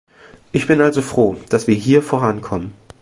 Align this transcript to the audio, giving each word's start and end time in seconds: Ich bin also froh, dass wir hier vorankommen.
Ich 0.51 0.65
bin 0.65 0.81
also 0.81 1.03
froh, 1.03 1.35
dass 1.49 1.67
wir 1.67 1.75
hier 1.75 2.01
vorankommen. 2.01 2.73